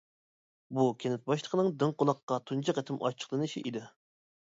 بۇ 0.77 0.85
كەنت 1.03 1.27
باشلىقىنىڭ 1.31 1.69
دىڭ 1.83 1.93
قۇلاققا 1.99 2.39
تۇنجى 2.51 2.75
قېتىم 2.79 2.97
ئاچچىقلىنىشى 3.05 3.63
ئىدى. 3.65 3.83